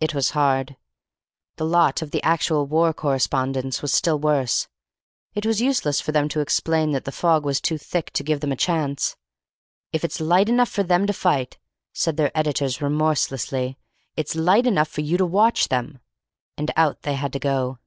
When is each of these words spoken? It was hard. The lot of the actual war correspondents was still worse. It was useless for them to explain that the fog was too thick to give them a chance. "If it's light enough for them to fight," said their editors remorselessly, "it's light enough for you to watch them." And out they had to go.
It 0.00 0.14
was 0.14 0.30
hard. 0.30 0.78
The 1.56 1.66
lot 1.66 2.00
of 2.00 2.10
the 2.10 2.22
actual 2.22 2.66
war 2.66 2.94
correspondents 2.94 3.82
was 3.82 3.92
still 3.92 4.18
worse. 4.18 4.66
It 5.34 5.44
was 5.44 5.60
useless 5.60 6.00
for 6.00 6.10
them 6.10 6.26
to 6.30 6.40
explain 6.40 6.92
that 6.92 7.04
the 7.04 7.12
fog 7.12 7.44
was 7.44 7.60
too 7.60 7.76
thick 7.76 8.10
to 8.12 8.22
give 8.24 8.40
them 8.40 8.50
a 8.50 8.56
chance. 8.56 9.14
"If 9.92 10.04
it's 10.06 10.20
light 10.22 10.48
enough 10.48 10.70
for 10.70 10.84
them 10.84 11.06
to 11.06 11.12
fight," 11.12 11.58
said 11.92 12.16
their 12.16 12.32
editors 12.34 12.80
remorselessly, 12.80 13.76
"it's 14.16 14.34
light 14.34 14.66
enough 14.66 14.88
for 14.88 15.02
you 15.02 15.18
to 15.18 15.26
watch 15.26 15.68
them." 15.68 15.98
And 16.56 16.70
out 16.74 17.02
they 17.02 17.16
had 17.16 17.34
to 17.34 17.38
go. 17.38 17.78